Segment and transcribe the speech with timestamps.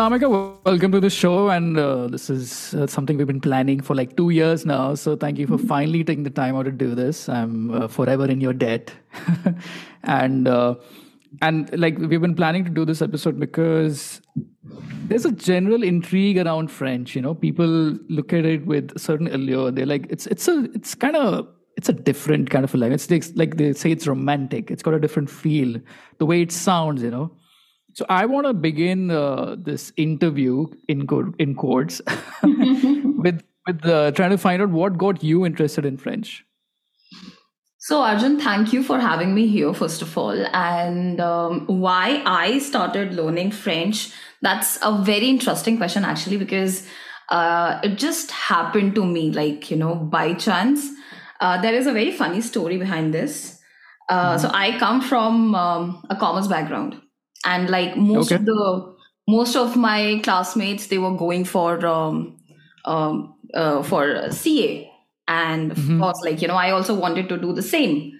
[0.00, 1.50] So, Namika, welcome to the show.
[1.50, 4.94] And uh, this is uh, something we've been planning for like two years now.
[4.94, 7.28] So, thank you for finally taking the time out to do this.
[7.28, 8.94] I'm uh, forever in your debt.
[10.04, 10.76] and, uh,
[11.42, 14.22] and like, we've been planning to do this episode because
[15.04, 17.14] there's a general intrigue around French.
[17.14, 19.70] You know, people look at it with certain allure.
[19.70, 21.46] They're like, it's, it's a, it's kind of,
[21.76, 23.06] it's a different kind of a language.
[23.10, 24.70] It's like they say it's romantic.
[24.70, 25.78] It's got a different feel.
[26.16, 27.32] The way it sounds, you know
[28.00, 32.00] so I want to begin uh, this interview in co- in quotes
[32.42, 36.46] with with uh, trying to find out what got you interested in French.
[37.76, 42.58] So Arjun, thank you for having me here first of all, and um, why I
[42.60, 44.08] started learning French.
[44.40, 46.86] That's a very interesting question actually because
[47.28, 50.88] uh, it just happened to me like you know by chance.
[51.38, 53.60] Uh, there is a very funny story behind this.
[54.08, 54.40] Uh, mm-hmm.
[54.40, 56.98] So I come from um, a commerce background
[57.44, 58.36] and like most okay.
[58.36, 58.94] of the
[59.28, 62.38] most of my classmates they were going for um,
[62.84, 64.90] um uh, for ca
[65.28, 65.94] and mm-hmm.
[65.94, 68.12] of course like you know i also wanted to do the same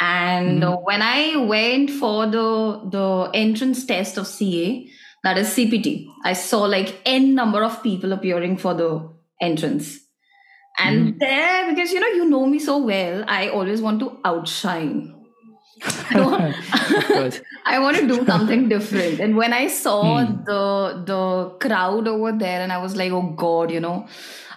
[0.00, 0.84] and mm-hmm.
[0.84, 4.88] when i went for the the entrance test of ca
[5.24, 8.90] that is cpt i saw like n number of people appearing for the
[9.40, 9.98] entrance
[10.78, 11.18] and mm-hmm.
[11.18, 15.17] there because you know you know me so well i always want to outshine
[17.68, 19.20] I want to do something different.
[19.20, 20.44] And when I saw hmm.
[20.44, 24.06] the the crowd over there, and I was like, oh God, you know,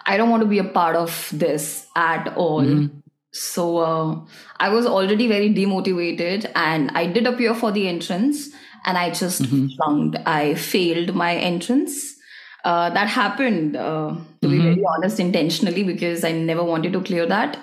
[0.05, 2.63] I don't want to be a part of this at all.
[2.63, 2.99] Mm-hmm.
[3.33, 4.19] So uh,
[4.59, 8.49] I was already very demotivated, and I did appear for the entrance,
[8.85, 9.67] and I just mm-hmm.
[9.75, 10.17] flunked.
[10.25, 12.15] I failed my entrance.
[12.63, 14.09] Uh, that happened, uh,
[14.41, 14.49] to mm-hmm.
[14.49, 17.57] be very honest, intentionally because I never wanted to clear that.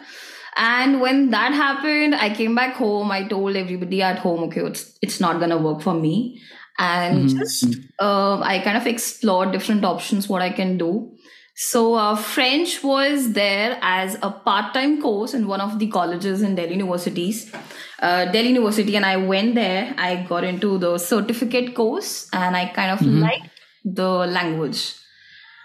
[0.58, 3.12] And when that happened, I came back home.
[3.12, 6.42] I told everybody at home, okay, it's, it's not going to work for me.
[6.80, 7.38] And mm-hmm.
[7.38, 11.16] just uh, I kind of explored different options, what I can do.
[11.54, 16.54] So uh, French was there as a part-time course in one of the colleges in
[16.54, 17.52] Delhi universities,
[17.98, 19.92] uh, Delhi University, and I went there.
[19.98, 23.22] I got into the certificate course, and I kind of mm-hmm.
[23.22, 23.50] liked
[23.84, 24.94] the language.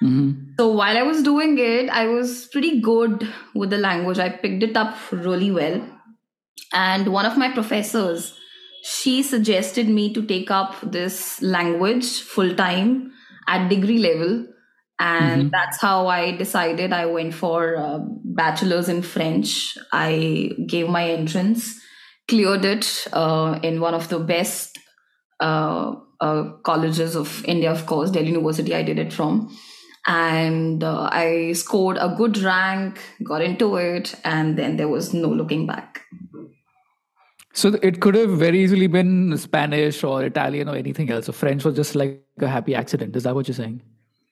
[0.03, 0.53] Mm-hmm.
[0.59, 4.19] So while I was doing it, I was pretty good with the language.
[4.19, 5.81] I picked it up really well.
[6.73, 8.37] And one of my professors,
[8.83, 13.13] she suggested me to take up this language full time
[13.47, 14.47] at degree level.
[14.99, 15.49] And mm-hmm.
[15.51, 19.77] that's how I decided I went for a bachelor's in French.
[19.91, 21.79] I gave my entrance,
[22.27, 24.77] cleared it uh, in one of the best
[25.39, 29.55] uh, uh, colleges of India, of course, Delhi University, I did it from
[30.05, 35.29] and uh, I scored a good rank, got into it, and then there was no
[35.29, 36.01] looking back.
[37.53, 41.27] So it could have very easily been Spanish or Italian or anything else.
[41.27, 43.15] So French was just like a happy accident.
[43.15, 43.81] Is that what you're saying?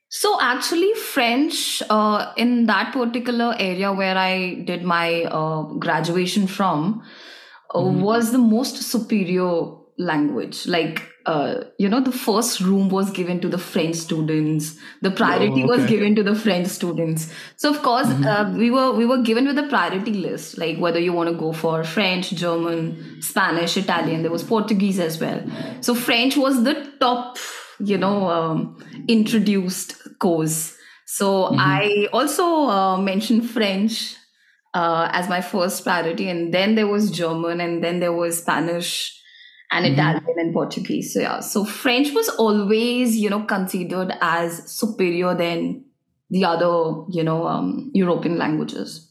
[0.09, 7.03] So actually, French uh, in that particular area where I did my uh, graduation from
[7.73, 8.01] uh, mm-hmm.
[8.01, 10.67] was the most superior language.
[10.67, 14.77] Like uh, you know, the first room was given to the French students.
[15.01, 15.81] The priority oh, okay.
[15.81, 17.31] was given to the French students.
[17.57, 18.25] So of course, mm-hmm.
[18.25, 21.35] uh, we were we were given with a priority list, like whether you want to
[21.35, 24.23] go for French, German, Spanish, Italian.
[24.23, 25.43] There was Portuguese as well.
[25.81, 27.37] So French was the top,
[27.79, 28.77] you know, um,
[29.07, 30.75] introduced course.
[31.05, 31.57] So mm-hmm.
[31.59, 34.15] I also uh, mentioned French
[34.73, 39.20] uh, as my first priority, and then there was German, and then there was Spanish
[39.71, 39.93] and mm-hmm.
[39.93, 41.13] Italian and Portuguese.
[41.13, 45.83] So yeah, so French was always, you know, considered as superior than
[46.29, 49.07] the other, you know, um, European languages.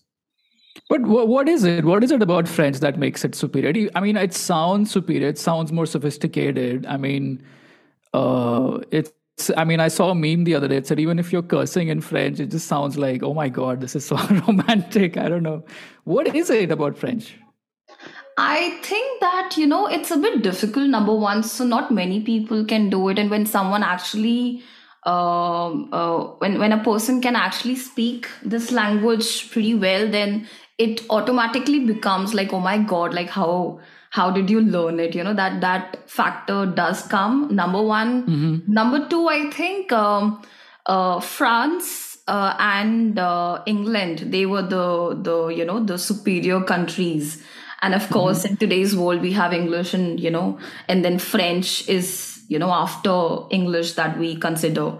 [0.88, 1.84] But what is it?
[1.84, 3.90] What is it about French that makes it superior?
[3.94, 5.28] I mean, it sounds superior.
[5.28, 6.86] It sounds more sophisticated.
[6.86, 7.42] I mean,
[8.12, 9.12] uh, it's.
[9.56, 10.76] I mean, I saw a meme the other day.
[10.76, 13.80] It said even if you're cursing in French, it just sounds like, oh my god,
[13.80, 14.16] this is so
[14.48, 15.16] romantic.
[15.16, 15.64] I don't know.
[16.04, 17.36] What is it about French?
[18.36, 21.42] I think that, you know, it's a bit difficult, number one.
[21.42, 23.18] So, not many people can do it.
[23.18, 24.62] And when someone actually,
[25.04, 30.48] um, uh, when, when a person can actually speak this language pretty well, then
[30.78, 33.80] it automatically becomes like, oh my God, like how
[34.10, 38.72] how did you learn it you know that that factor does come number one mm-hmm.
[38.72, 40.42] number two i think um,
[40.86, 47.42] uh, france uh, and uh, england they were the the you know the superior countries
[47.82, 48.52] and of course mm-hmm.
[48.52, 52.70] in today's world we have english and you know and then french is you know
[52.70, 54.98] after english that we consider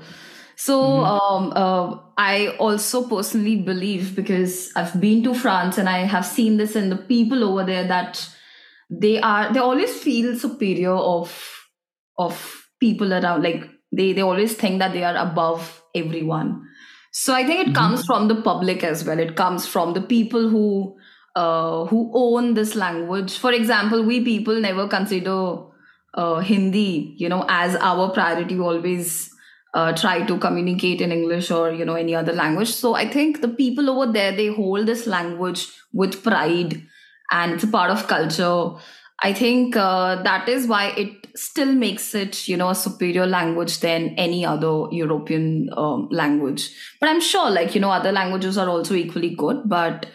[0.56, 1.05] so mm-hmm.
[1.05, 6.56] um, uh, i also personally believe because i've been to france and i have seen
[6.56, 8.29] this in the people over there that
[8.91, 11.35] they are they always feel superior of
[12.19, 16.61] of people around like they they always think that they are above everyone
[17.12, 17.75] so i think it mm-hmm.
[17.75, 20.97] comes from the public as well it comes from the people who
[21.37, 23.38] uh, who own this language.
[23.38, 25.56] For example we people never consider
[26.15, 28.55] uh, hindi you know as our priority.
[28.55, 29.31] We always
[29.75, 32.73] uh, try to communicate in english or you know any other language.
[32.73, 36.82] So i think the people over there they hold this language with pride
[37.31, 38.73] and it's a part of culture.
[39.23, 43.79] I think uh, that is why it still makes it you know a superior language
[43.81, 46.71] than any other european um, language.
[46.99, 50.06] But i'm sure like you know other languages are also equally good but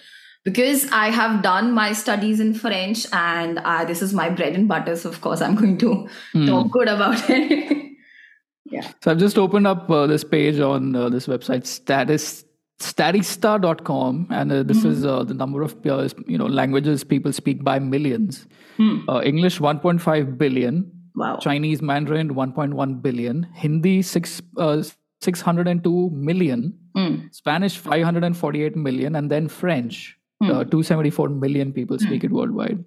[0.45, 4.67] because i have done my studies in french and uh, this is my bread and
[4.67, 6.47] butter so of course i'm going to mm.
[6.47, 7.93] talk good about it
[8.65, 12.45] yeah so i've just opened up uh, this page on uh, this website status
[12.81, 14.91] statista.com and uh, this mm-hmm.
[14.91, 19.25] is uh, the number of uh, you know languages people speak by millions mm.
[19.25, 21.37] english 1.5 billion Wow.
[21.37, 24.83] Chinese Mandarin 1.1 billion, Hindi 6 uh,
[25.21, 27.33] 602 million, mm.
[27.33, 30.49] Spanish 548 million, and then French mm.
[30.49, 32.25] uh, 274 million people speak mm.
[32.25, 32.83] it worldwide.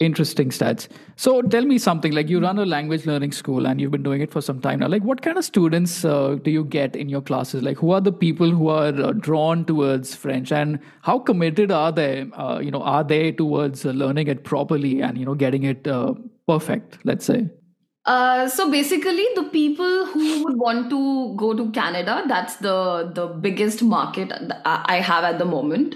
[0.00, 0.88] Interesting stats.
[1.16, 4.20] So tell me something like you run a language learning school and you've been doing
[4.20, 4.88] it for some time now.
[4.88, 7.62] Like, what kind of students uh, do you get in your classes?
[7.62, 11.92] Like, who are the people who are uh, drawn towards French and how committed are
[11.92, 12.26] they?
[12.32, 15.86] Uh, you know, are they towards uh, learning it properly and you know getting it
[15.86, 16.14] uh,
[16.48, 17.48] perfect, let's say?
[18.06, 23.26] Uh, so basically, the people who would want to go to Canada, that's the the
[23.26, 24.30] biggest market
[24.64, 25.94] I have at the moment.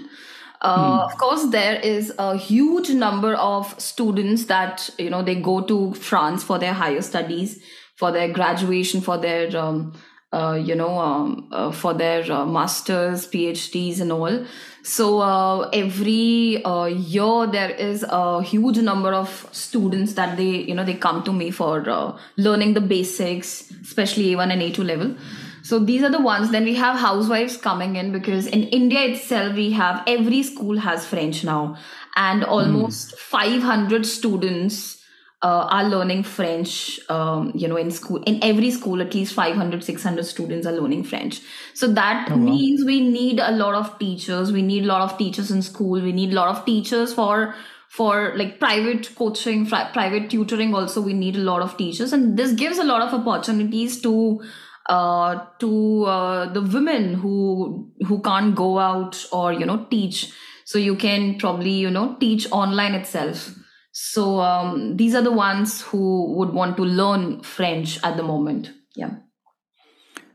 [0.61, 1.05] Uh, mm.
[1.05, 5.93] Of course, there is a huge number of students that you know they go to
[5.93, 7.61] France for their higher studies,
[7.95, 9.93] for their graduation, for their um,
[10.31, 14.45] uh, you know um, uh, for their uh, masters, PhDs, and all.
[14.83, 20.75] So uh, every uh, year there is a huge number of students that they you
[20.75, 25.15] know they come to me for uh, learning the basics, especially A1 and A2 level.
[25.63, 26.51] So these are the ones.
[26.51, 31.05] Then we have housewives coming in because in India itself we have every school has
[31.05, 31.75] French now,
[32.15, 33.17] and almost mm.
[33.17, 34.98] 500 students
[35.41, 38.21] uh, are learning French, um, you know, in school.
[38.23, 41.41] In every school, at least 500, 600 students are learning French.
[41.73, 42.43] So that oh, wow.
[42.43, 44.51] means we need a lot of teachers.
[44.51, 46.01] We need a lot of teachers in school.
[46.01, 47.55] We need a lot of teachers for
[47.87, 50.75] for like private coaching, private tutoring.
[50.75, 54.41] Also, we need a lot of teachers, and this gives a lot of opportunities to
[54.87, 60.31] uh, to uh, the women who who can't go out or you know teach.
[60.65, 63.55] So you can probably you know teach online itself
[64.01, 68.71] so um, these are the ones who would want to learn French at the moment.
[68.95, 69.15] Yeah.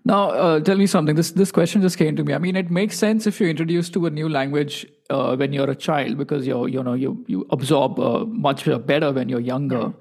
[0.04, 1.16] Now, uh, tell me something.
[1.16, 2.34] This this question just came to me.
[2.34, 5.70] I mean, it makes sense if you're introduced to a new language uh, when you're
[5.70, 9.94] a child because you you know you you absorb uh, much better when you're younger.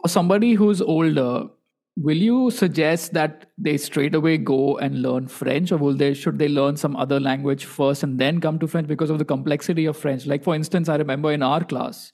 [0.00, 1.48] For somebody who's older,
[1.96, 6.38] will you suggest that they straight away go and learn French, or will they should
[6.38, 9.86] they learn some other language first and then come to French because of the complexity
[9.86, 10.24] of French?
[10.24, 12.12] Like for instance, I remember in our class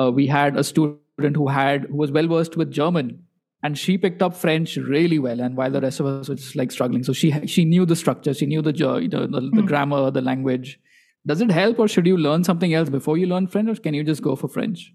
[0.00, 3.24] uh, we had a student who had who was well versed with German,
[3.62, 5.40] and she picked up French really well.
[5.40, 7.96] And while the rest of us were just like struggling, so she she knew the
[7.96, 9.66] structure, she knew the the, the, the mm.
[9.66, 10.78] grammar, the language.
[11.26, 13.94] Does it help, or should you learn something else before you learn French, or can
[13.94, 14.92] you just go for French?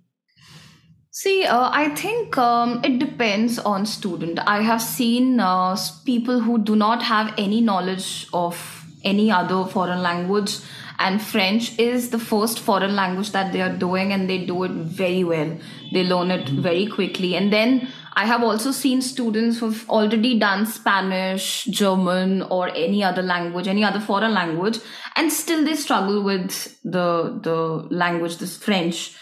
[1.13, 4.39] See, uh, I think um, it depends on student.
[4.47, 10.01] I have seen uh, people who do not have any knowledge of any other foreign
[10.01, 10.59] language
[11.01, 14.71] and french is the first foreign language that they are doing and they do it
[14.71, 15.57] very well.
[15.91, 16.61] They learn it mm-hmm.
[16.61, 17.35] very quickly.
[17.35, 23.21] And then i have also seen students who've already done spanish german or any other
[23.21, 24.79] language any other foreign language
[25.15, 27.55] and still they struggle with the the
[28.03, 29.15] language this french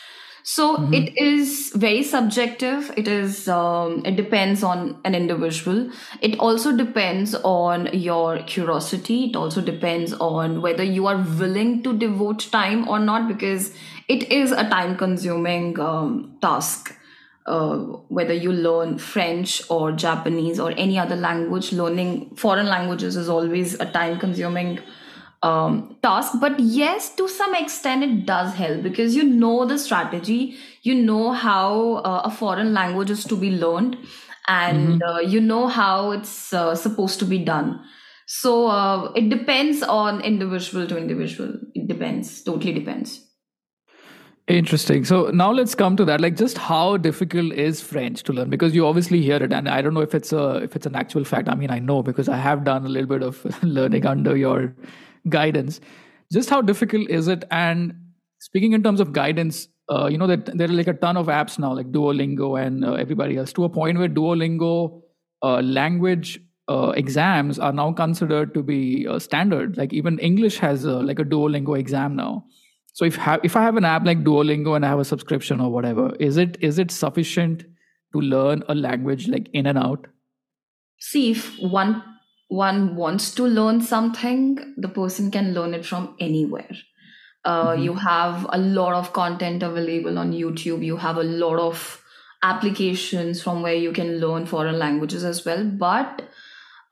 [0.50, 0.96] so mm-hmm.
[0.96, 2.92] it is very subjective.
[2.98, 5.92] It is um, it depends on an individual.
[6.22, 9.26] It also depends on your curiosity.
[9.26, 13.76] It also depends on whether you are willing to devote time or not because
[14.08, 16.96] it is a time consuming um, task.
[17.46, 17.78] Uh,
[18.20, 23.76] whether you learn French or Japanese or any other language, learning foreign languages is always
[23.80, 24.80] a time consuming
[25.42, 30.58] um, task but yes to some extent it does help because you know the strategy
[30.84, 33.98] you know how uh, a foreign language is to be learned
[34.48, 35.04] and mm-hmm.
[35.04, 37.80] uh, you know how it's uh, supposed to be done
[38.26, 43.26] so uh, it depends on individual to individual it depends totally depends
[44.50, 45.06] Interesting.
[45.06, 46.20] So now let's come to that.
[46.20, 48.50] Like, just how difficult is French to learn?
[48.50, 50.96] Because you obviously hear it, and I don't know if it's a if it's an
[50.96, 51.48] actual fact.
[51.48, 54.74] I mean, I know because I have done a little bit of learning under your
[55.28, 55.80] guidance
[56.32, 57.94] just how difficult is it and
[58.40, 61.28] speaking in terms of guidance uh, you know that there are like a ton of
[61.28, 65.02] apps now like duolingo and uh, everybody else to a point where duolingo
[65.42, 69.76] uh, language uh, exams are now considered to be uh, standard.
[69.76, 72.46] Like even English has a, like a Duolingo exam now.
[72.94, 75.60] So if ha- if I have an app like Duolingo and I have a subscription
[75.60, 77.64] or whatever, is it is it sufficient
[78.14, 80.08] to learn a language like in and out?
[81.00, 82.04] See, if one
[82.50, 86.72] one wants to learn something, the person can learn it from anywhere.
[87.46, 87.84] Uh, mm-hmm.
[87.84, 90.84] You have a lot of content available on YouTube.
[90.84, 92.04] You have a lot of
[92.42, 95.64] applications from where you can learn foreign languages as well.
[95.64, 96.24] But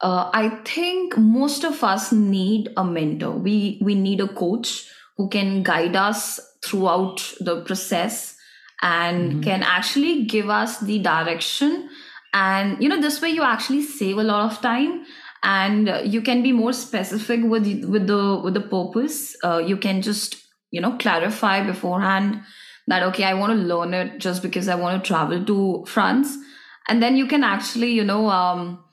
[0.00, 3.32] uh, I think most of us need a mentor.
[3.32, 8.36] We we need a coach who can guide us throughout the process
[8.80, 9.40] and mm-hmm.
[9.42, 11.88] can actually give us the direction.
[12.32, 15.04] And you know, this way you actually save a lot of time
[15.42, 19.36] and you can be more specific with with the with the purpose.
[19.44, 20.36] Uh, you can just
[20.70, 22.42] you know clarify beforehand
[22.86, 26.36] that okay, I want to learn it just because I want to travel to France,
[26.88, 28.28] and then you can actually you know.
[28.28, 28.84] Um,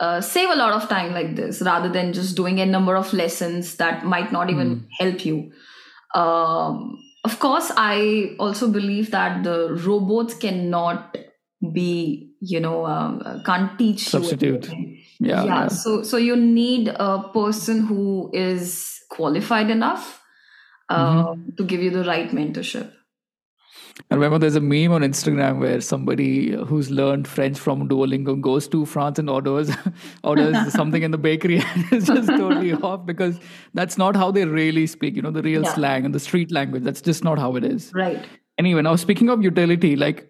[0.00, 3.12] uh, save a lot of time like this rather than just doing a number of
[3.12, 4.86] lessons that might not even mm.
[4.98, 5.52] help you.
[6.14, 11.16] Um, of course, I also believe that the robots cannot
[11.72, 14.68] be, you know, um, can't teach substitute.
[15.22, 15.68] Yeah, yeah, yeah.
[15.68, 20.22] So, so you need a person who is qualified enough
[20.88, 21.54] uh, mm-hmm.
[21.56, 22.92] to give you the right mentorship.
[24.10, 28.66] I remember there's a meme on Instagram where somebody who's learned French from Duolingo goes
[28.68, 29.70] to France and orders
[30.24, 33.38] orders something in the bakery and is just totally off because
[33.74, 35.74] that's not how they really speak, you know, the real yeah.
[35.74, 36.82] slang and the street language.
[36.82, 37.92] That's just not how it is.
[37.94, 38.24] Right.
[38.58, 40.28] Anyway, now speaking of utility, like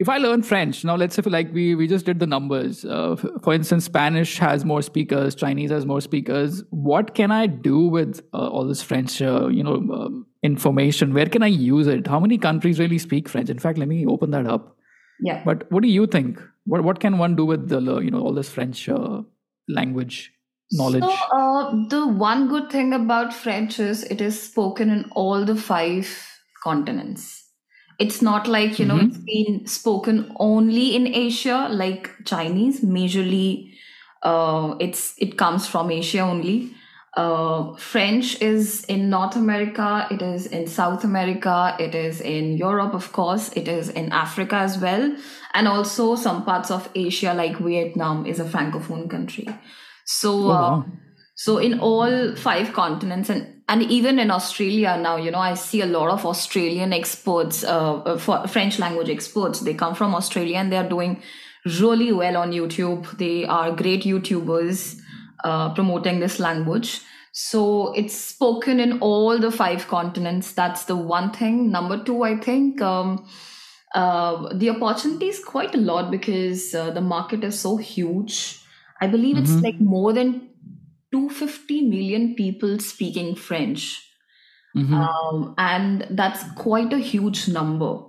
[0.00, 2.84] if I learn French, now let's say like we we just did the numbers.
[2.84, 6.62] Uh, for instance, Spanish has more speakers, Chinese has more speakers.
[6.70, 11.14] What can I do with uh, all this French, uh, you know, um, information?
[11.14, 12.06] Where can I use it?
[12.06, 13.50] How many countries really speak French?
[13.50, 14.76] In fact, let me open that up.
[15.20, 15.42] Yeah.
[15.44, 16.40] But what do you think?
[16.64, 19.22] What what can one do with the you know all this French uh,
[19.68, 20.32] language?
[20.72, 25.44] knowledge so uh, the one good thing about french is it is spoken in all
[25.44, 26.10] the five
[26.62, 27.37] continents
[27.98, 29.08] it's not like you know mm-hmm.
[29.08, 33.74] it's been spoken only in asia like chinese majorly
[34.22, 36.72] uh, it's it comes from asia only
[37.16, 42.94] uh, french is in north america it is in south america it is in europe
[42.94, 45.14] of course it is in africa as well
[45.54, 49.48] and also some parts of asia like vietnam is a francophone country
[50.04, 50.84] so oh, wow.
[50.86, 50.90] uh,
[51.34, 55.80] so in all five continents and and even in australia now you know i see
[55.82, 59.60] a lot of australian experts uh, uh, for french language experts.
[59.60, 61.22] They come from australia and they are doing
[61.80, 63.16] really well on youtube.
[63.18, 64.98] They are great youtubers
[65.44, 67.00] uh, promoting this language.
[67.32, 70.52] So it's spoken in all the five continents.
[70.52, 71.70] That's the one thing.
[71.70, 73.26] Number two i think um,
[73.94, 78.62] uh, the opportunity is quite a lot because uh, the market is so huge.
[79.00, 79.54] I believe mm-hmm.
[79.54, 80.47] it's like more than
[81.12, 84.04] 250 million people speaking French.
[84.76, 84.94] Mm-hmm.
[84.94, 88.00] Um, and that's quite a huge number.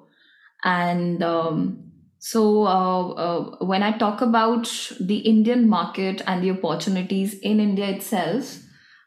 [0.63, 1.89] And um,
[2.19, 7.87] so uh, uh, when I talk about the Indian market and the opportunities in India
[7.87, 8.59] itself,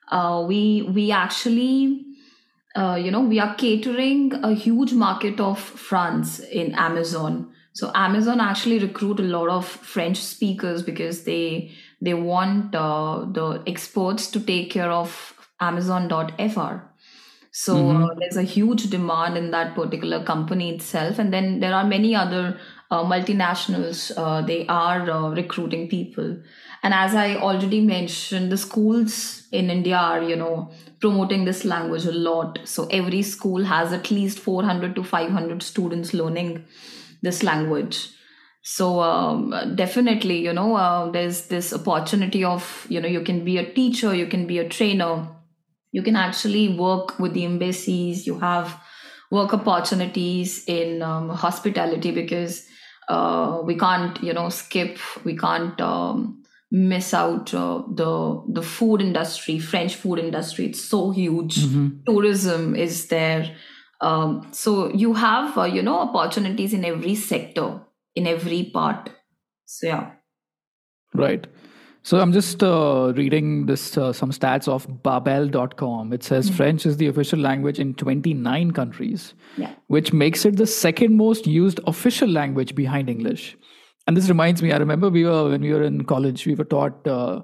[0.09, 2.05] uh, we we actually
[2.75, 7.53] uh, you know we are catering a huge market of France in Amazon.
[7.75, 11.71] So Amazon actually recruit a lot of French speakers because they
[12.03, 16.75] they want uh, the experts to take care of amazon.fr
[17.55, 18.05] so mm-hmm.
[18.05, 21.19] uh, there's a huge demand in that particular company itself.
[21.19, 22.59] And then there are many other
[22.91, 26.39] uh, multinationals uh, they are uh, recruiting people.
[26.83, 32.07] And as i already mentioned the schools in india are you know promoting this language
[32.07, 32.59] a lot.
[32.65, 36.65] So every school has at least 400 to 500 students learning
[37.21, 38.09] this language
[38.63, 43.59] so um, definitely you know uh, there's this opportunity of you know you can be
[43.59, 45.29] a teacher you can be a trainer.
[45.95, 48.27] You can actually work with the embassies.
[48.27, 48.81] You have
[49.31, 52.67] work opportunities in um, hospitality because
[53.11, 59.03] uh, we can't you know skip we can't um, miss out uh, the the food
[59.03, 60.67] industry french food industry.
[60.67, 61.57] It's so huge.
[61.57, 62.05] Mm-hmm.
[62.07, 63.57] tourism is there.
[64.01, 67.81] Um, so you have uh, you know opportunities in every sector
[68.15, 69.11] in every part.
[69.67, 70.11] So yeah.
[71.15, 71.47] Right.
[72.05, 76.13] So I'm just uh, reading this uh, some stats of Babbel.com.
[76.13, 76.57] It says mm-hmm.
[76.57, 79.73] French is the official language in 29 countries, yeah.
[79.87, 83.57] which makes it the second most used official language behind English.
[84.07, 86.65] And this reminds me, I remember we were when we were in college, we were
[86.65, 87.43] taught uh,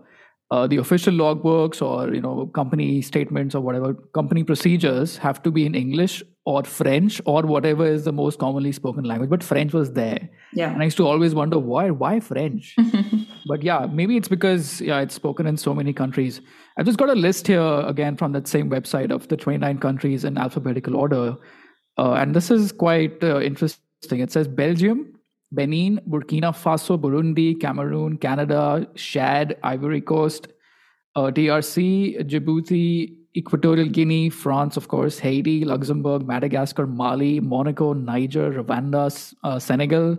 [0.50, 5.50] uh, the official logbooks or you know company statements or whatever company procedures have to
[5.50, 9.72] be in english or french or whatever is the most commonly spoken language but french
[9.72, 12.74] was there yeah and i used to always wonder why why french
[13.48, 16.40] but yeah, maybe it's because yeah, it's spoken in so many countries.
[16.76, 20.24] I've just got a list here again from that same website of the 29 countries
[20.24, 21.34] in alphabetical order,
[21.96, 24.20] uh, and this is quite uh, interesting.
[24.20, 25.17] It says Belgium,
[25.52, 30.48] Benin, Burkina Faso, Burundi, Cameroon, Canada, Chad, Ivory Coast,
[31.16, 39.34] uh, DRC, Djibouti, Equatorial Guinea, France, of course, Haiti, Luxembourg, Madagascar, Mali, Monaco, Niger, Rwanda,
[39.44, 40.18] uh, Senegal,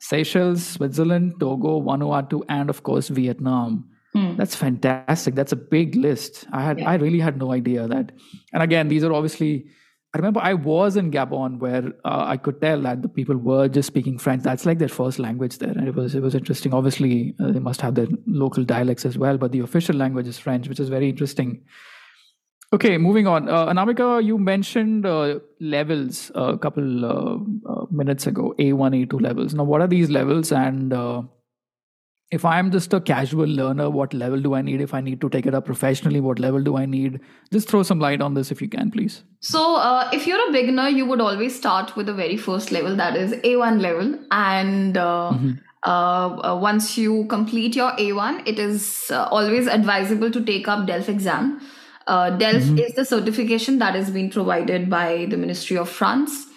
[0.00, 3.88] Seychelles, Switzerland, Togo, Vanuatu, and of course Vietnam.
[4.14, 4.36] Mm.
[4.36, 5.34] That's fantastic.
[5.34, 6.46] That's a big list.
[6.52, 6.90] I had yeah.
[6.90, 8.12] I really had no idea that.
[8.52, 9.66] And again, these are obviously
[10.14, 13.68] I remember I was in Gabon where uh, I could tell that the people were
[13.68, 14.42] just speaking French.
[14.42, 16.72] That's like their first language there, and it was it was interesting.
[16.72, 20.38] Obviously, uh, they must have their local dialects as well, but the official language is
[20.38, 21.62] French, which is very interesting.
[22.72, 23.48] Okay, moving on.
[23.48, 27.38] Uh, Anamika, you mentioned uh, levels a couple uh,
[27.70, 29.54] uh, minutes ago, A1, A2 levels.
[29.54, 30.52] Now, what are these levels?
[30.52, 31.22] And uh,
[32.30, 34.82] if I'm just a casual learner, what level do I need?
[34.82, 37.20] If I need to take it up professionally, what level do I need?
[37.50, 39.22] Just throw some light on this if you can, please.
[39.40, 42.96] So, uh, if you're a beginner, you would always start with the very first level,
[42.96, 44.18] that is A1 level.
[44.30, 45.52] And uh, mm-hmm.
[45.84, 50.86] uh, uh once you complete your A1, it is uh, always advisable to take up
[50.86, 51.62] DELF exam.
[52.06, 52.78] Uh, DELF mm-hmm.
[52.78, 56.47] is the certification that is being provided by the Ministry of France.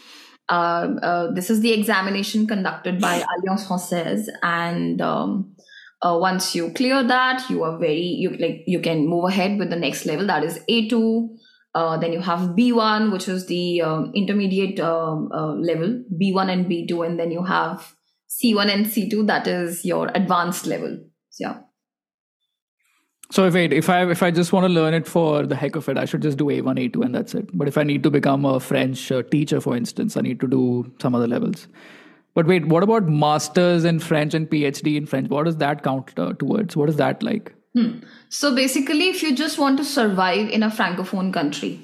[0.49, 5.55] This is the examination conducted by Alliance Francaise, and um,
[6.01, 9.69] uh, once you clear that you are very you like you can move ahead with
[9.69, 10.27] the next level.
[10.27, 11.29] That is a2
[11.73, 16.65] uh, then you have b1 which is the um, intermediate um, uh, level b1 and
[16.65, 17.93] b2 and then you have
[18.29, 20.97] c1 and c2 that is your advanced level.
[21.29, 21.59] So, yeah
[23.31, 25.75] so if wait, if I if I just want to learn it for the heck
[25.75, 27.49] of it, I should just do A1, A2, and that's it.
[27.57, 30.47] But if I need to become a French uh, teacher, for instance, I need to
[30.47, 31.67] do some other levels.
[32.33, 35.29] But wait, what about masters in French and PhD in French?
[35.29, 36.75] What does that count uh, towards?
[36.75, 37.53] What is that like?
[37.73, 37.99] Hmm.
[38.29, 41.79] So basically, if you just want to survive in a francophone country,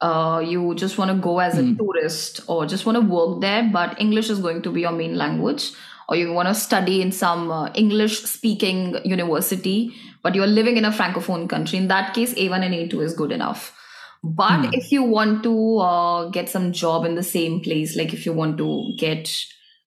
[0.00, 1.76] uh, you just want to go as a hmm.
[1.76, 5.16] tourist or just want to work there, but English is going to be your main
[5.16, 5.72] language,
[6.08, 9.94] or you want to study in some uh, English speaking university,
[10.26, 11.78] but you're living in a francophone country.
[11.78, 13.72] In that case, A1 and A2 is good enough.
[14.24, 14.70] But hmm.
[14.72, 18.32] if you want to uh, get some job in the same place, like if you
[18.32, 19.30] want to get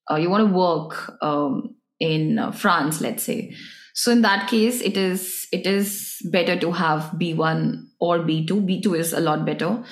[0.09, 3.53] uh, you want to work um, in uh, France, let's say.
[3.93, 8.47] So in that case, it is it is better to have B1 or B2.
[8.47, 9.83] B2 is a lot better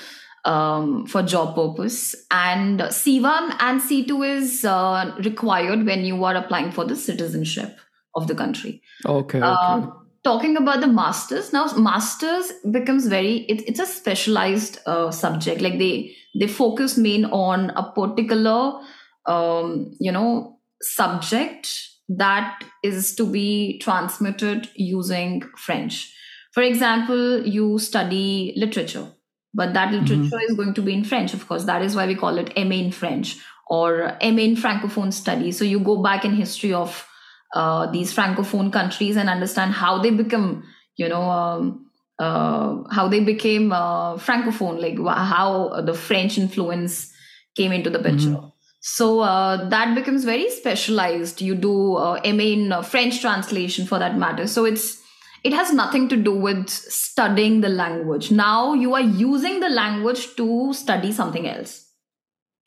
[0.45, 6.71] um, for job purpose, and C1 and C2 is uh, required when you are applying
[6.71, 7.77] for the citizenship
[8.15, 8.81] of the country.
[9.05, 9.41] Okay.
[9.41, 10.06] Uh, okay.
[10.27, 15.61] Talking about the masters now, masters becomes very it, it's a specialized uh, subject.
[15.61, 18.81] Like they they focus main on a particular
[19.25, 21.69] um, you know subject
[22.09, 26.13] that is to be transmitted using french
[26.51, 29.07] for example you study literature
[29.53, 30.03] but that mm-hmm.
[30.03, 30.51] literature mm-hmm.
[30.51, 32.75] is going to be in french of course that is why we call it ma
[32.75, 33.37] in french
[33.69, 37.06] or ma in francophone study so you go back in history of
[37.53, 40.63] uh, these francophone countries and understand how they become
[40.95, 41.85] you know um,
[42.19, 47.13] uh, how they became uh, francophone like how the french influence
[47.55, 48.47] came into the picture mm-hmm.
[48.89, 51.41] So uh, that becomes very specialized.
[51.41, 54.47] You do uh, MA in uh, French translation for that matter.
[54.47, 55.01] So it's
[55.43, 58.31] it has nothing to do with studying the language.
[58.31, 61.85] Now you are using the language to study something else.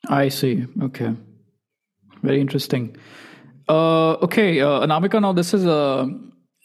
[0.09, 0.67] I see.
[0.83, 1.15] Okay,
[2.21, 2.95] very interesting.
[3.71, 5.21] Uh, okay, uh, Anamika.
[5.21, 6.09] Now this is a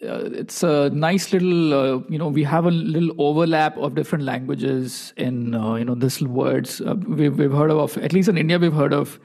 [0.04, 4.24] uh, it's a nice little uh, you know we have a little overlap of different
[4.24, 8.36] languages in uh, you know this words uh, we've, we've heard of at least in
[8.36, 9.18] india we've heard of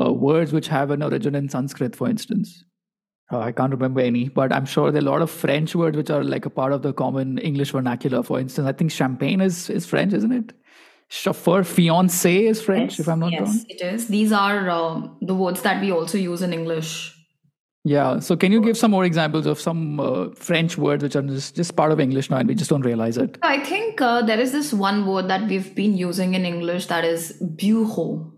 [0.00, 2.64] uh, words which have an origin in Sanskrit, for instance.
[3.30, 6.10] I can't remember any, but I'm sure there are a lot of French words which
[6.10, 8.22] are like a part of the common English vernacular.
[8.22, 10.52] For instance, I think champagne is, is French, isn't it?
[11.08, 13.54] Chauffeur, fiancé is French, yes, if I'm not yes, wrong.
[13.54, 14.08] Yes, it is.
[14.08, 17.13] These are uh, the words that we also use in English.
[17.86, 18.18] Yeah.
[18.20, 21.54] So, can you give some more examples of some uh, French words which are just,
[21.54, 23.36] just part of English now and we just don't realize it?
[23.42, 27.04] I think uh, there is this one word that we've been using in English that
[27.04, 28.34] is bureau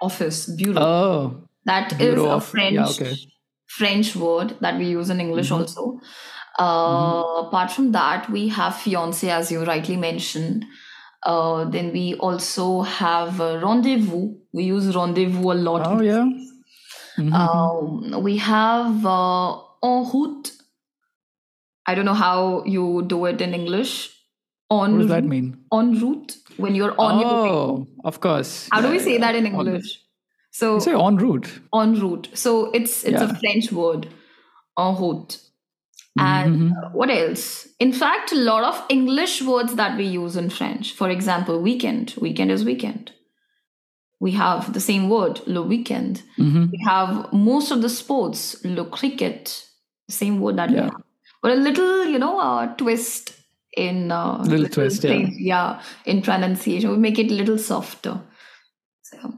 [0.00, 3.16] office bureau oh that bureau is a french yeah, okay.
[3.66, 5.60] french word that we use in english mm-hmm.
[5.60, 6.00] also
[6.58, 7.46] uh, mm-hmm.
[7.46, 10.64] apart from that we have fiance as you rightly mentioned
[11.24, 16.26] uh, then we also have rendezvous we use rendezvous a lot oh yeah
[17.20, 17.34] mm-hmm.
[17.34, 19.52] um, we have uh,
[19.82, 20.52] en route
[21.86, 23.94] i don't know how you do it in english
[24.70, 27.52] on what does that mean en route when you're on your page.
[27.52, 29.20] oh, your of course how yeah, do we say yeah.
[29.20, 30.00] that in english on,
[30.52, 33.30] so you say en route en route so it's it's yeah.
[33.30, 34.08] a french word
[34.78, 35.38] en route
[36.18, 36.92] And mm-hmm.
[36.92, 37.68] what else?
[37.78, 40.92] In fact, a lot of English words that we use in French.
[40.92, 42.14] For example, weekend.
[42.20, 43.12] Weekend is weekend.
[44.20, 46.22] We have the same word, le weekend.
[46.38, 46.66] Mm-hmm.
[46.70, 49.64] We have most of the sports, le cricket,
[50.10, 50.76] same word that yeah.
[50.76, 51.02] we have.
[51.42, 53.34] But a little, you know, uh, twist
[53.76, 55.26] in uh, little, little twist, yeah.
[55.38, 56.90] yeah, in pronunciation.
[56.90, 58.20] We make it a little softer.
[59.02, 59.34] So.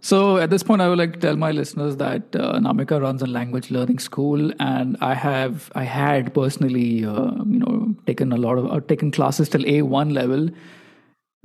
[0.00, 3.22] So at this point, I would like to tell my listeners that uh, Namika runs
[3.22, 8.36] a language learning school, and I have I had personally, uh, you know, taken a
[8.36, 10.48] lot of uh, taken classes till A one level.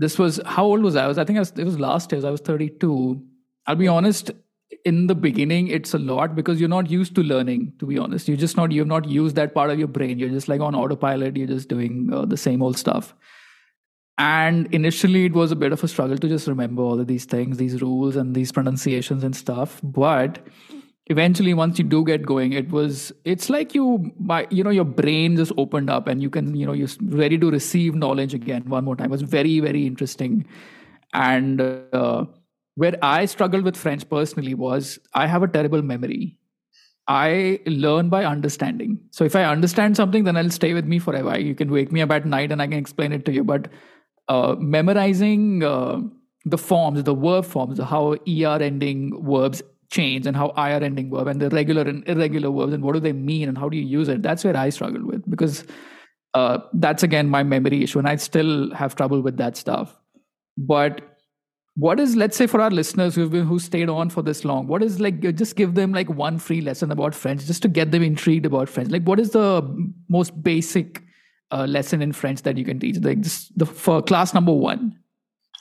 [0.02, 1.06] This was how old was I?
[1.06, 2.26] I was I think I was, it was last year.
[2.26, 3.22] I was thirty two.
[3.68, 4.32] I'll be honest.
[4.90, 7.74] In the beginning, it's a lot because you're not used to learning.
[7.80, 10.18] To be honest, you're just not you've not used that part of your brain.
[10.18, 11.38] You're just like on autopilot.
[11.38, 13.14] You're just doing uh, the same old stuff
[14.18, 17.26] and initially it was a bit of a struggle to just remember all of these
[17.26, 20.46] things these rules and these pronunciations and stuff but
[21.14, 23.86] eventually once you do get going it was it's like you
[24.32, 27.38] my you know your brain just opened up and you can you know you're ready
[27.38, 30.46] to receive knowledge again one more time it was very very interesting
[31.14, 32.26] and uh,
[32.76, 36.38] where i struggled with french personally was i have a terrible memory
[37.08, 39.00] I learn by understanding.
[39.12, 41.38] So if I understand something, then it'll stay with me forever.
[41.38, 43.44] You can wake me up at night and I can explain it to you.
[43.44, 43.68] But
[44.30, 46.00] uh, memorizing uh,
[46.46, 51.28] the forms, the verb forms, how ER ending verbs change and how IR ending verb
[51.28, 53.84] and the regular and irregular verbs and what do they mean and how do you
[53.84, 54.22] use it?
[54.24, 55.64] That's where I struggle with because
[56.34, 59.98] uh, that's again my memory issue and I still have trouble with that stuff.
[60.58, 61.02] But
[61.76, 64.68] what is let's say for our listeners who've been who stayed on for this long
[64.68, 67.92] what is like just give them like one free lesson about french just to get
[67.92, 71.02] them intrigued about french like what is the most basic
[71.52, 72.98] uh, lesson in French that you can teach?
[72.98, 74.98] Like just the for class number one.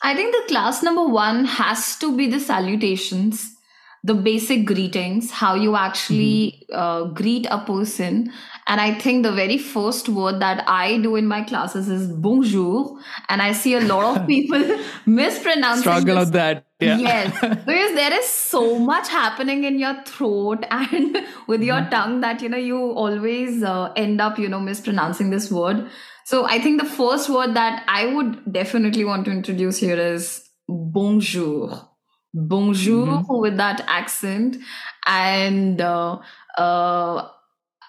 [0.03, 3.55] I think the class number one has to be the salutations,
[4.03, 6.81] the basic greetings, how you actually mm-hmm.
[6.81, 8.33] uh, greet a person.
[8.67, 12.99] And I think the very first word that I do in my classes is bonjour.
[13.29, 14.61] And I see a lot of people
[15.07, 15.85] mispronouncing.
[15.85, 16.01] This.
[16.01, 16.29] Struggle this.
[16.29, 16.67] of that.
[16.81, 16.97] Yeah.
[16.97, 21.91] Yes, because there is so much happening in your throat and with your mm-hmm.
[21.91, 25.91] tongue that you know you always uh, end up you know mispronouncing this word.
[26.25, 30.49] So I think the first word that I would definitely want to introduce here is
[30.69, 31.90] bonjour.
[32.33, 33.41] Bonjour mm-hmm.
[33.41, 34.57] with that accent,
[35.05, 36.19] and uh,
[36.57, 37.29] uh,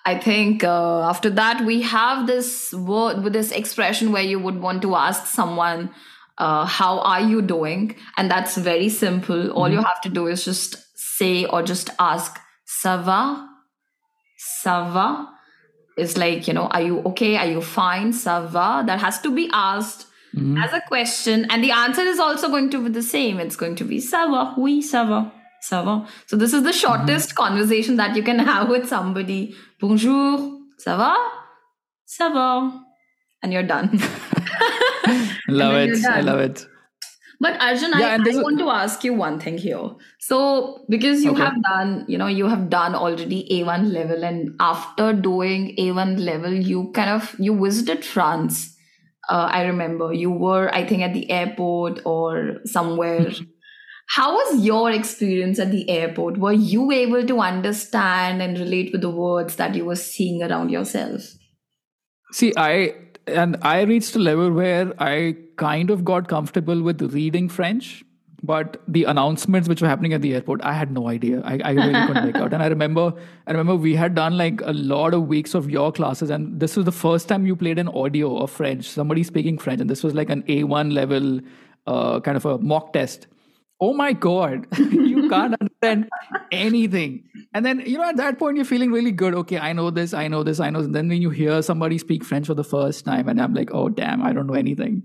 [0.04, 4.60] I think uh, after that we have this word with this expression where you would
[4.60, 5.91] want to ask someone
[6.38, 7.95] uh, how are you doing?
[8.17, 9.51] And that's very simple.
[9.51, 9.73] All mm-hmm.
[9.73, 13.47] you have to do is just say or just ask, ça va?
[14.63, 15.27] Ça va?
[15.97, 17.38] Is like, you know, are you okay?
[17.38, 18.12] Are you fine?
[18.12, 18.84] Ça va?
[18.88, 20.58] That has to be asked mm-hmm.
[20.58, 21.46] as a question.
[21.50, 23.39] And the answer is also going to be the same.
[23.39, 24.56] It's going to be ça va?
[24.58, 25.32] Oui, ça va.
[25.62, 26.08] Ça va.
[26.28, 27.44] So this is the shortest mm-hmm.
[27.44, 29.56] conversation that you can have with somebody.
[29.80, 30.60] Bonjour.
[30.78, 31.15] Ça va?
[32.06, 32.72] Ça va.
[33.44, 33.89] And you're done.
[35.48, 36.06] love it.
[36.06, 36.65] I love it.
[37.41, 39.89] But Arjun, yeah, I, I want to ask you one thing here.
[40.20, 41.41] So, because you okay.
[41.41, 46.54] have done, you know, you have done already A1 level, and after doing A1 level,
[46.54, 48.78] you kind of you visited France.
[49.29, 53.21] Uh, I remember you were, I think, at the airport or somewhere.
[53.21, 53.43] Mm-hmm.
[54.07, 56.38] How was your experience at the airport?
[56.38, 60.69] Were you able to understand and relate with the words that you were seeing around
[60.69, 61.21] yourself?
[62.34, 62.95] See, I
[63.27, 68.03] and I reached a level where I kind of got comfortable with reading French,
[68.43, 71.41] but the announcements which were happening at the airport, I had no idea.
[71.45, 72.54] I, I really couldn't make out.
[72.54, 73.13] And I remember,
[73.45, 76.75] I remember we had done like a lot of weeks of your classes, and this
[76.75, 80.04] was the first time you played an audio of French, somebody speaking French, and this
[80.04, 81.39] was like an A1 level
[81.86, 83.27] uh, kind of a mock test.
[83.84, 86.08] Oh my god you can't understand
[86.51, 87.23] anything.
[87.54, 89.34] And then you know at that point you're feeling really good.
[89.34, 91.97] Okay i know this i know this i know and then when you hear somebody
[91.97, 95.01] speak french for the first time and i'm like oh damn i don't know anything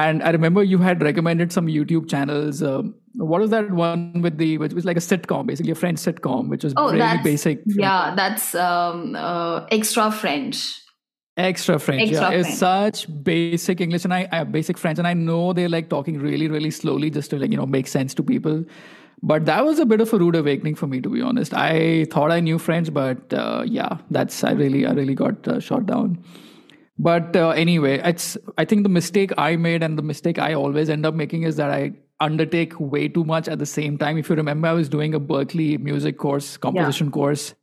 [0.00, 4.38] and i remember you had recommended some youtube channels um, what was that one with
[4.38, 7.62] the which was like a sitcom basically a french sitcom which was oh, really basic
[7.66, 10.82] yeah that's um, uh, extra french
[11.38, 12.28] Extra French, Extra yeah.
[12.30, 12.46] French.
[12.48, 16.18] It's such basic English and I, I basic French, and I know they're like talking
[16.18, 18.64] really, really slowly just to like you know make sense to people.
[19.22, 21.54] But that was a bit of a rude awakening for me, to be honest.
[21.54, 25.60] I thought I knew French, but uh, yeah, that's I really, I really got uh,
[25.60, 26.22] shot down.
[26.98, 30.88] But uh, anyway, it's I think the mistake I made and the mistake I always
[30.88, 34.18] end up making is that I undertake way too much at the same time.
[34.18, 37.12] If you remember, I was doing a Berklee music course, composition yeah.
[37.12, 37.54] course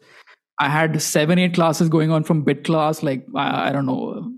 [0.59, 4.31] I had seven, eight classes going on from bit class, like, I, I don't know,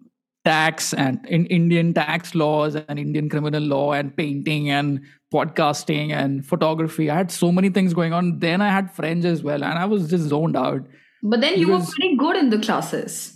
[0.45, 6.45] tax and in Indian tax laws and Indian criminal law and painting and podcasting and
[6.45, 7.09] photography.
[7.09, 8.39] I had so many things going on.
[8.39, 10.87] Then I had French as well, and I was just zoned out.
[11.21, 13.33] But then you were pretty good in the classes.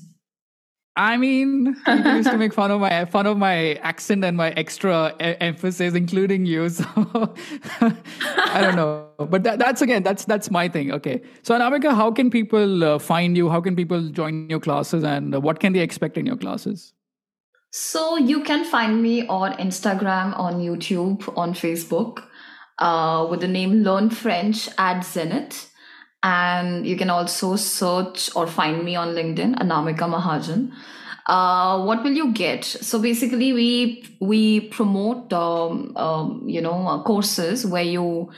[0.97, 4.49] I mean, people used to make fun of my fun of my accent and my
[4.51, 6.69] extra e- emphasis, including you.
[6.69, 6.85] So
[7.81, 10.91] I don't know, but that, that's again, that's that's my thing.
[10.91, 13.49] Okay, so Anamika, how can people uh, find you?
[13.49, 16.93] How can people join your classes, and uh, what can they expect in your classes?
[17.71, 22.23] So you can find me on Instagram, on YouTube, on Facebook,
[22.79, 25.70] uh, with the name Learn French at Zenith.
[26.23, 30.71] And you can also search or find me on LinkedIn, Anamika Mahajan.
[31.25, 32.63] Uh, what will you get?
[32.65, 38.31] So basically, we we promote um, um, you know uh, courses where you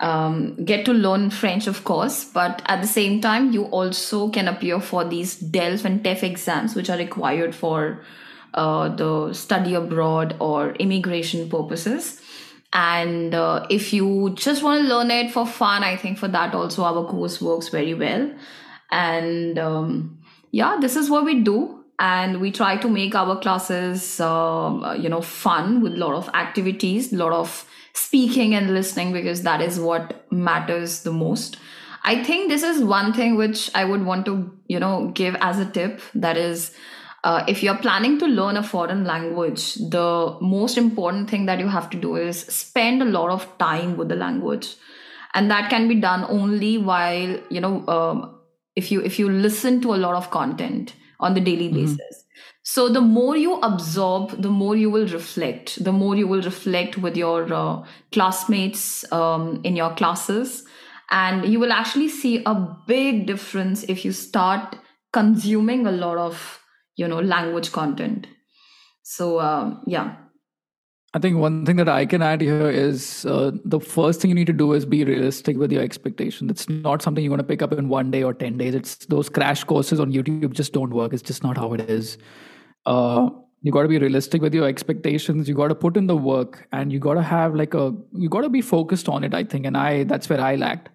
[0.00, 4.48] um, get to learn French, of course, but at the same time, you also can
[4.48, 8.04] appear for these DELF and TEF exams, which are required for
[8.54, 12.20] uh, the study abroad or immigration purposes.
[12.74, 16.54] And uh, if you just want to learn it for fun, I think for that
[16.54, 18.32] also our course works very well.
[18.90, 20.18] And um,
[20.50, 21.84] yeah, this is what we do.
[22.00, 26.28] And we try to make our classes, uh, you know, fun with a lot of
[26.34, 31.56] activities, a lot of speaking and listening, because that is what matters the most.
[32.02, 35.60] I think this is one thing which I would want to, you know, give as
[35.60, 36.00] a tip.
[36.16, 36.74] That is,
[37.24, 41.66] uh, if you're planning to learn a foreign language, the most important thing that you
[41.66, 44.76] have to do is spend a lot of time with the language,
[45.32, 48.38] and that can be done only while you know um,
[48.76, 51.96] if you if you listen to a lot of content on the daily mm-hmm.
[51.96, 52.24] basis.
[52.62, 55.82] So the more you absorb, the more you will reflect.
[55.82, 60.64] The more you will reflect with your uh, classmates um, in your classes,
[61.10, 62.54] and you will actually see a
[62.86, 64.76] big difference if you start
[65.12, 66.60] consuming a lot of
[66.96, 68.26] you know language content
[69.02, 70.16] so um, yeah
[71.16, 74.34] I think one thing that I can add here is uh, the first thing you
[74.34, 76.50] need to do is be realistic with your expectation.
[76.50, 78.74] It's not something you're going to pick up in one day or 10 days.
[78.74, 81.12] It's those crash courses on YouTube just don't work.
[81.12, 82.18] It's just not how it is.
[82.84, 83.30] Uh,
[83.62, 85.48] you got to be realistic with your expectations.
[85.48, 88.28] You got to put in the work and you got to have like a, you
[88.28, 89.66] got to be focused on it, I think.
[89.66, 90.88] And I, that's where I lacked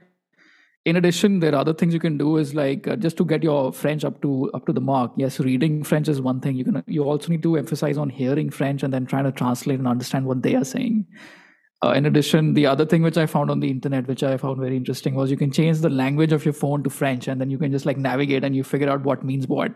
[0.90, 3.44] in addition there are other things you can do is like uh, just to get
[3.44, 5.12] your french up to up to the mark.
[5.16, 6.56] Yes reading french is one thing.
[6.56, 9.80] You can you also need to emphasize on hearing french and then trying to translate
[9.80, 11.06] and understand what they are saying.
[11.82, 14.60] Uh, in addition the other thing which i found on the internet which i found
[14.60, 17.50] very interesting was you can change the language of your phone to french and then
[17.50, 19.72] you can just like navigate and you figure out what means what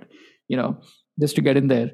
[0.49, 0.77] you know
[1.21, 1.91] just to get in there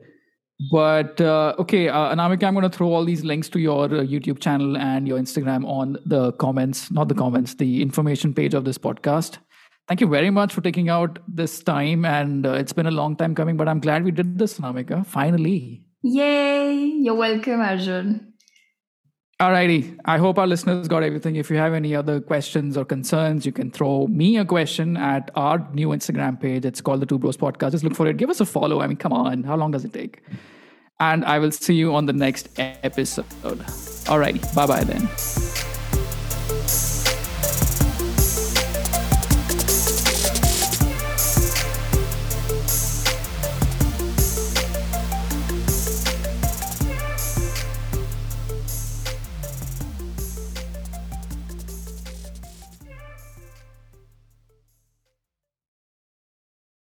[0.72, 4.04] but uh, okay, uh, Anamika, I'm going to throw all these links to your uh,
[4.04, 8.66] YouTube channel and your Instagram on the comments, not the comments, the information page of
[8.66, 9.38] this podcast.
[9.88, 12.04] Thank you very much for taking out this time.
[12.04, 15.06] And uh, it's been a long time coming, but I'm glad we did this, Anamika,
[15.06, 15.84] finally.
[16.04, 16.76] Yay!
[16.76, 18.29] You're welcome, Arjun.
[19.40, 19.98] Alrighty.
[20.04, 21.38] I hope our listeners got everything.
[21.38, 25.32] If you have any other questions or concerns, you can throw me a question at
[25.36, 26.66] our new Instagram page.
[26.66, 27.72] It's called the Two Bros Podcast.
[27.72, 28.18] Just look for it.
[28.18, 28.82] Give us a follow.
[28.82, 29.44] I mean, come on.
[29.44, 30.22] How long does it take?
[31.00, 33.26] And I will see you on the next episode.
[33.40, 34.54] Alrighty.
[34.54, 35.69] Bye bye then.